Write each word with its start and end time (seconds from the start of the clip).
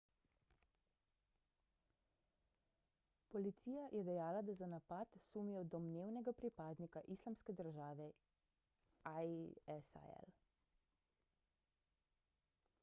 policija 3.33 3.83
je 3.97 4.01
dejala 4.07 4.39
da 4.47 4.55
za 4.61 4.69
napad 4.71 5.13
sumijo 5.25 5.61
domnevnega 5.75 6.33
pripadnika 6.41 7.03
islamske 7.17 7.55
države 7.59 8.11
isil 9.09 10.33